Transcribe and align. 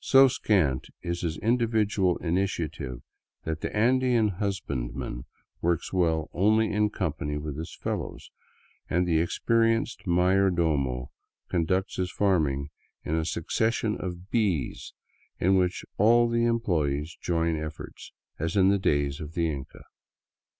So 0.00 0.28
scant 0.28 0.90
is 1.02 1.22
his 1.22 1.38
individual 1.38 2.18
initiative 2.18 3.02
that 3.42 3.62
the 3.62 3.76
Andean 3.76 4.28
husbandman 4.28 5.24
works 5.60 5.92
well 5.92 6.30
only 6.32 6.72
in 6.72 6.88
company 6.90 7.36
with 7.36 7.58
his 7.58 7.74
fellows, 7.74 8.30
and 8.88 9.08
the 9.08 9.18
experienced 9.18 10.06
mayordomo 10.06 11.10
conducts 11.50 11.96
his 11.96 12.12
farming 12.12 12.70
in 13.02 13.16
a 13.16 13.24
succession 13.24 13.96
of" 14.00 14.30
bees" 14.30 14.94
in 15.40 15.56
which 15.58 15.84
all 15.96 16.28
the 16.28 16.44
employees 16.44 17.16
join 17.20 17.56
efforts, 17.60 18.12
as 18.38 18.54
in 18.56 18.68
the 18.68 18.78
days 18.78 19.18
of 19.18 19.34
the 19.34 19.50
Inca. 19.50 19.82